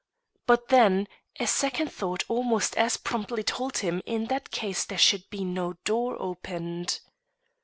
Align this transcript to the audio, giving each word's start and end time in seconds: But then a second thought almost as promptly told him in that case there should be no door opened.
But 0.47 0.69
then 0.69 1.07
a 1.39 1.45
second 1.45 1.91
thought 1.93 2.23
almost 2.27 2.75
as 2.75 2.97
promptly 2.97 3.43
told 3.43 3.77
him 3.77 4.01
in 4.07 4.25
that 4.29 4.49
case 4.49 4.83
there 4.83 4.97
should 4.97 5.29
be 5.29 5.45
no 5.45 5.73
door 5.85 6.19
opened. 6.19 7.01